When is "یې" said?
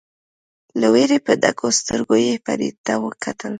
2.25-2.33